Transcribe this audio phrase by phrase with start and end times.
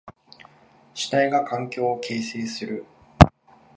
[0.95, 2.85] 主体が環境を形成する。